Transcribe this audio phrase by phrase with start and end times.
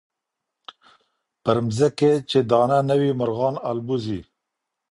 [1.43, 4.19] پر مځکي چي دانه نه وي مرغان البوځي.